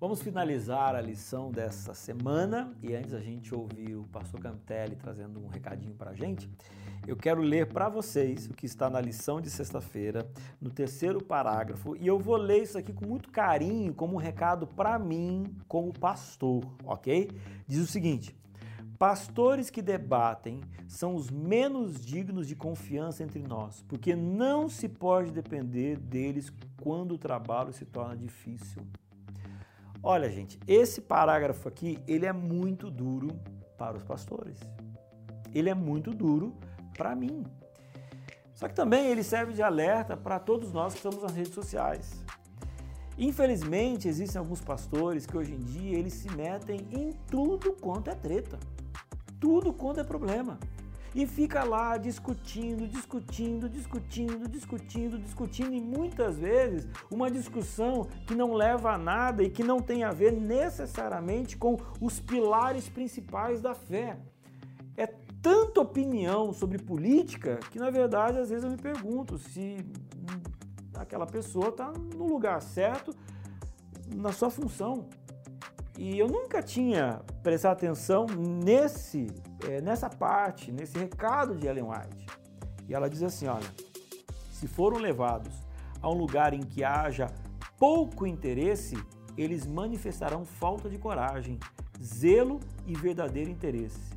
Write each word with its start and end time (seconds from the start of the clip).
Vamos 0.00 0.22
finalizar 0.22 0.94
a 0.94 1.00
lição 1.02 1.50
dessa 1.50 1.92
semana 1.92 2.74
e 2.82 2.94
antes 2.94 3.12
a 3.12 3.20
gente 3.20 3.54
ouvir 3.54 3.96
o 3.96 4.04
pastor 4.04 4.40
Cantelli 4.40 4.96
trazendo 4.96 5.38
um 5.38 5.46
recadinho 5.46 5.92
para 5.92 6.12
a 6.12 6.14
gente, 6.14 6.48
eu 7.06 7.14
quero 7.14 7.42
ler 7.42 7.66
para 7.66 7.86
vocês 7.90 8.46
o 8.46 8.54
que 8.54 8.64
está 8.64 8.88
na 8.88 8.98
lição 8.98 9.42
de 9.42 9.50
sexta-feira, 9.50 10.26
no 10.58 10.70
terceiro 10.70 11.22
parágrafo, 11.22 11.94
e 11.96 12.06
eu 12.06 12.18
vou 12.18 12.38
ler 12.38 12.62
isso 12.62 12.78
aqui 12.78 12.94
com 12.94 13.04
muito 13.04 13.28
carinho, 13.28 13.92
como 13.92 14.14
um 14.14 14.16
recado 14.16 14.66
para 14.66 14.98
mim, 14.98 15.54
como 15.68 15.92
pastor, 15.92 16.64
ok? 16.82 17.30
Diz 17.66 17.80
o 17.80 17.86
seguinte: 17.86 18.34
Pastores 18.98 19.68
que 19.68 19.82
debatem 19.82 20.62
são 20.88 21.14
os 21.14 21.28
menos 21.28 22.00
dignos 22.00 22.48
de 22.48 22.56
confiança 22.56 23.22
entre 23.22 23.42
nós, 23.42 23.84
porque 23.86 24.16
não 24.16 24.66
se 24.66 24.88
pode 24.88 25.30
depender 25.30 25.98
deles 25.98 26.50
quando 26.80 27.16
o 27.16 27.18
trabalho 27.18 27.70
se 27.70 27.84
torna 27.84 28.16
difícil. 28.16 28.82
Olha, 30.02 30.30
gente, 30.30 30.58
esse 30.66 31.00
parágrafo 31.00 31.68
aqui, 31.68 31.98
ele 32.08 32.24
é 32.24 32.32
muito 32.32 32.90
duro 32.90 33.28
para 33.76 33.96
os 33.96 34.02
pastores. 34.02 34.58
Ele 35.54 35.68
é 35.68 35.74
muito 35.74 36.12
duro 36.12 36.56
para 36.96 37.14
mim. 37.14 37.44
Só 38.54 38.68
que 38.68 38.74
também 38.74 39.06
ele 39.06 39.22
serve 39.22 39.52
de 39.52 39.62
alerta 39.62 40.16
para 40.16 40.38
todos 40.38 40.72
nós 40.72 40.92
que 40.92 40.98
estamos 40.98 41.22
nas 41.22 41.34
redes 41.34 41.52
sociais. 41.52 42.24
Infelizmente, 43.18 44.08
existem 44.08 44.38
alguns 44.38 44.60
pastores 44.60 45.26
que 45.26 45.36
hoje 45.36 45.54
em 45.54 45.58
dia 45.58 45.98
eles 45.98 46.14
se 46.14 46.30
metem 46.34 46.88
em 46.90 47.12
tudo 47.30 47.72
quanto 47.72 48.08
é 48.08 48.14
treta. 48.14 48.58
Tudo 49.38 49.72
quanto 49.72 50.00
é 50.00 50.04
problema 50.04 50.58
e 51.14 51.26
fica 51.26 51.64
lá 51.64 51.96
discutindo, 51.96 52.86
discutindo, 52.86 53.68
discutindo, 53.68 54.48
discutindo, 54.48 55.18
discutindo 55.18 55.74
e 55.74 55.80
muitas 55.80 56.38
vezes 56.38 56.88
uma 57.10 57.30
discussão 57.30 58.06
que 58.26 58.34
não 58.34 58.54
leva 58.54 58.92
a 58.92 58.98
nada 58.98 59.42
e 59.42 59.50
que 59.50 59.62
não 59.62 59.80
tem 59.80 60.04
a 60.04 60.10
ver 60.10 60.32
necessariamente 60.32 61.56
com 61.56 61.76
os 62.00 62.20
pilares 62.20 62.88
principais 62.88 63.60
da 63.60 63.74
fé. 63.74 64.18
É 64.96 65.06
tanta 65.42 65.80
opinião 65.80 66.52
sobre 66.52 66.78
política 66.78 67.58
que 67.70 67.78
na 67.78 67.90
verdade 67.90 68.38
às 68.38 68.50
vezes 68.50 68.64
eu 68.64 68.70
me 68.70 68.76
pergunto 68.76 69.38
se 69.38 69.84
aquela 70.94 71.26
pessoa 71.26 71.68
está 71.68 71.92
no 72.14 72.26
lugar 72.26 72.60
certo 72.62 73.14
na 74.14 74.32
sua 74.32 74.50
função. 74.50 75.08
E 75.98 76.18
eu 76.18 76.28
nunca 76.28 76.62
tinha 76.62 77.20
prestado 77.42 77.72
atenção 77.72 78.26
nesse, 78.64 79.26
é, 79.68 79.80
nessa 79.80 80.08
parte, 80.08 80.70
nesse 80.72 80.98
recado 80.98 81.56
de 81.56 81.66
Ellen 81.66 81.84
White. 81.84 82.26
E 82.88 82.94
ela 82.94 83.08
diz 83.08 83.22
assim: 83.22 83.46
olha, 83.46 83.68
se 84.52 84.66
foram 84.66 84.98
levados 84.98 85.52
a 86.02 86.10
um 86.10 86.14
lugar 86.14 86.52
em 86.52 86.60
que 86.60 86.82
haja 86.82 87.26
pouco 87.78 88.26
interesse, 88.26 88.96
eles 89.36 89.66
manifestarão 89.66 90.44
falta 90.44 90.88
de 90.88 90.98
coragem, 90.98 91.58
zelo 92.02 92.60
e 92.86 92.94
verdadeiro 92.94 93.50
interesse. 93.50 94.10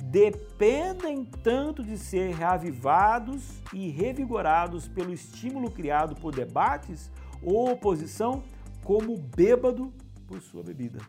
Dependem 0.00 1.24
tanto 1.24 1.82
de 1.82 1.98
ser 1.98 2.34
reavivados 2.34 3.60
e 3.72 3.88
revigorados 3.90 4.86
pelo 4.86 5.12
estímulo 5.12 5.70
criado 5.70 6.14
por 6.14 6.32
debates 6.32 7.10
ou 7.42 7.72
oposição, 7.72 8.44
como 8.84 9.18
bêbado 9.18 9.92
por 10.26 10.40
sua 10.40 10.62
bebida. 10.62 11.00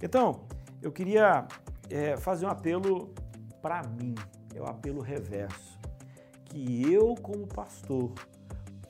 Então, 0.00 0.44
eu 0.80 0.92
queria 0.92 1.46
é, 1.92 2.16
fazer 2.16 2.46
um 2.46 2.48
apelo 2.48 3.14
para 3.60 3.82
mim, 3.82 4.14
é 4.54 4.60
o 4.60 4.64
um 4.64 4.66
apelo 4.66 5.00
reverso, 5.00 5.78
que 6.46 6.90
eu, 6.90 7.14
como 7.14 7.46
pastor, 7.46 8.12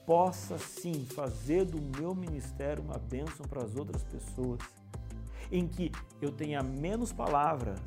possa 0.06 0.56
sim 0.58 1.05
fazer 1.05 1.64
do 1.64 1.80
meu 1.98 2.14
ministério 2.14 2.83
uma 2.83 2.98
bênção 2.98 3.47
para 3.47 3.64
as 3.64 3.77
outras 3.77 4.03
pessoas, 4.05 4.61
em 5.51 5.67
que 5.67 5.92
eu 6.20 6.33
tenha 6.33 6.63
menos 6.63 7.13
palavras 7.13 7.80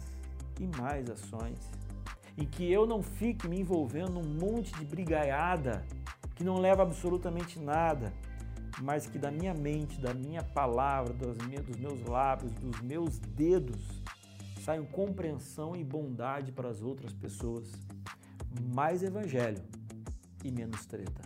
e 0.59 0.67
mais 0.79 1.09
ações, 1.09 1.59
em 2.37 2.45
que 2.45 2.69
eu 2.71 2.85
não 2.85 3.01
fique 3.01 3.47
me 3.47 3.59
envolvendo 3.59 4.11
num 4.11 4.39
monte 4.39 4.73
de 4.75 4.85
brigaiada 4.85 5.85
que 6.35 6.43
não 6.43 6.57
leva 6.59 6.83
absolutamente 6.83 7.57
nada, 7.57 8.13
mas 8.81 9.07
que 9.07 9.17
da 9.17 9.31
minha 9.31 9.53
mente, 9.53 9.99
da 10.01 10.13
minha 10.13 10.43
palavra, 10.43 11.13
dos 11.13 11.77
meus 11.77 12.01
lábios, 12.03 12.51
dos 12.53 12.81
meus 12.81 13.17
dedos, 13.19 14.03
saiam 14.65 14.83
compreensão 14.83 15.75
e 15.75 15.83
bondade 15.83 16.51
para 16.51 16.67
as 16.67 16.81
outras 16.81 17.13
pessoas. 17.13 17.71
Mais 18.73 19.03
evangelho 19.03 19.61
e 20.43 20.51
menos 20.51 20.87
treta. 20.87 21.21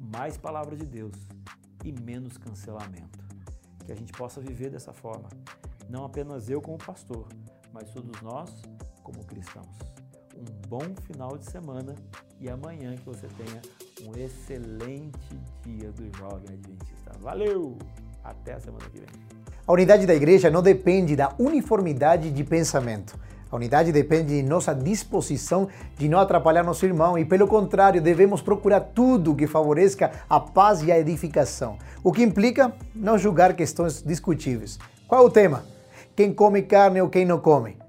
Mais 0.00 0.38
palavra 0.38 0.74
de 0.74 0.86
Deus 0.86 1.14
e 1.84 1.92
menos 1.92 2.38
cancelamento. 2.38 3.18
Que 3.84 3.92
a 3.92 3.94
gente 3.94 4.10
possa 4.12 4.40
viver 4.40 4.70
dessa 4.70 4.92
forma. 4.92 5.28
Não 5.90 6.06
apenas 6.06 6.48
eu 6.48 6.62
como 6.62 6.78
pastor, 6.78 7.28
mas 7.74 7.90
todos 7.90 8.18
nós 8.22 8.50
como 9.02 9.22
cristãos. 9.26 9.76
Um 10.34 10.66
bom 10.66 10.94
final 11.02 11.36
de 11.36 11.44
semana 11.44 11.94
e 12.40 12.48
amanhã 12.48 12.96
que 12.96 13.04
você 13.04 13.28
tenha 13.28 13.60
um 14.08 14.16
excelente 14.16 15.38
dia 15.62 15.92
do 15.92 16.16
Jovem 16.16 16.54
Adventista. 16.54 17.12
Valeu! 17.20 17.76
Até 18.24 18.54
a 18.54 18.60
semana 18.60 18.88
que 18.88 19.00
vem. 19.00 19.41
A 19.64 19.72
unidade 19.72 20.06
da 20.06 20.14
igreja 20.14 20.50
não 20.50 20.60
depende 20.60 21.14
da 21.14 21.32
uniformidade 21.38 22.32
de 22.32 22.42
pensamento. 22.42 23.16
A 23.48 23.54
unidade 23.54 23.92
depende 23.92 24.40
de 24.40 24.42
nossa 24.42 24.74
disposição 24.74 25.68
de 25.96 26.08
não 26.08 26.18
atrapalhar 26.18 26.64
nosso 26.64 26.84
irmão 26.84 27.16
e, 27.16 27.24
pelo 27.24 27.46
contrário, 27.46 28.00
devemos 28.00 28.42
procurar 28.42 28.80
tudo 28.80 29.36
que 29.36 29.46
favoreça 29.46 30.10
a 30.28 30.40
paz 30.40 30.82
e 30.82 30.90
a 30.90 30.98
edificação, 30.98 31.76
o 32.02 32.10
que 32.10 32.24
implica 32.24 32.72
não 32.92 33.16
julgar 33.16 33.54
questões 33.54 34.02
discutíveis. 34.02 34.80
Qual 35.06 35.22
é 35.22 35.24
o 35.24 35.30
tema? 35.30 35.64
Quem 36.16 36.34
come 36.34 36.62
carne 36.62 37.00
ou 37.00 37.08
quem 37.08 37.24
não 37.24 37.38
come? 37.38 37.81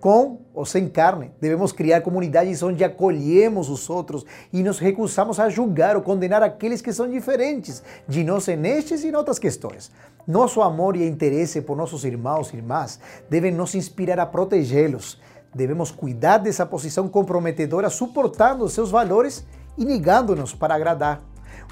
Com 0.00 0.40
ou 0.54 0.64
sem 0.64 0.88
carne. 0.88 1.30
Devemos 1.40 1.72
criar 1.72 2.00
comunidades 2.00 2.62
onde 2.62 2.84
acolhemos 2.84 3.68
os 3.68 3.88
outros 3.90 4.24
e 4.52 4.62
nos 4.62 4.78
recusamos 4.78 5.38
a 5.40 5.48
julgar 5.48 5.96
ou 5.96 6.02
condenar 6.02 6.42
aqueles 6.42 6.80
que 6.80 6.92
são 6.92 7.08
diferentes 7.08 7.82
de 8.06 8.24
nós 8.24 8.46
nestes 8.46 9.04
e 9.04 9.08
em 9.08 9.14
outras 9.14 9.38
questões. 9.38 9.90
Nosso 10.26 10.60
amor 10.60 10.96
e 10.96 11.06
interesse 11.06 11.60
por 11.60 11.76
nossos 11.76 12.04
irmãos 12.04 12.52
e 12.52 12.56
irmãs 12.56 13.00
devem 13.30 13.52
nos 13.52 13.74
inspirar 13.74 14.18
a 14.18 14.26
protegê-los. 14.26 15.18
Devemos 15.54 15.90
cuidar 15.90 16.38
dessa 16.38 16.66
posição 16.66 17.08
comprometedora, 17.08 17.88
suportando 17.88 18.68
seus 18.68 18.90
valores 18.90 19.44
e 19.76 19.84
negando-nos 19.84 20.54
para 20.54 20.74
agradar. 20.74 21.22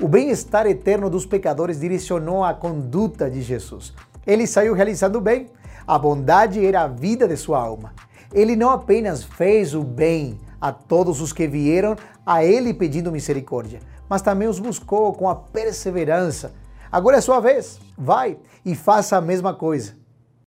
O 0.00 0.08
bem-estar 0.08 0.66
eterno 0.66 1.08
dos 1.08 1.26
pecadores 1.26 1.80
direcionou 1.80 2.44
a 2.44 2.54
conduta 2.54 3.30
de 3.30 3.42
Jesus. 3.42 3.94
Ele 4.26 4.46
saiu 4.46 4.74
realizando 4.74 5.18
o 5.18 5.20
bem. 5.20 5.48
A 5.86 5.98
bondade 5.98 6.64
era 6.64 6.82
a 6.82 6.88
vida 6.88 7.28
de 7.28 7.36
sua 7.36 7.58
alma. 7.60 7.92
Ele 8.36 8.54
não 8.54 8.68
apenas 8.68 9.24
fez 9.24 9.72
o 9.72 9.82
bem 9.82 10.38
a 10.60 10.70
todos 10.70 11.22
os 11.22 11.32
que 11.32 11.48
vieram 11.48 11.96
a 12.26 12.44
ele 12.44 12.74
pedindo 12.74 13.10
misericórdia, 13.10 13.80
mas 14.10 14.20
também 14.20 14.46
os 14.46 14.58
buscou 14.58 15.14
com 15.14 15.26
a 15.26 15.34
perseverança. 15.34 16.52
Agora 16.92 17.16
é 17.16 17.20
sua 17.22 17.40
vez, 17.40 17.80
vai 17.96 18.36
e 18.62 18.74
faça 18.74 19.16
a 19.16 19.22
mesma 19.22 19.54
coisa. 19.54 19.94